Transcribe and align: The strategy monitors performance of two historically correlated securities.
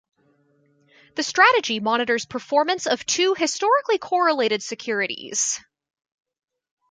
The 1.13 1.21
strategy 1.21 1.79
monitors 1.79 2.25
performance 2.25 2.87
of 2.87 3.05
two 3.05 3.35
historically 3.37 3.99
correlated 3.99 4.63
securities. 4.63 5.59